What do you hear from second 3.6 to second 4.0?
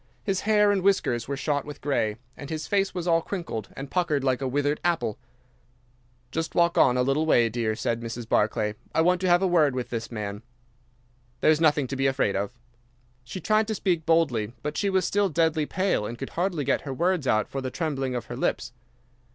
and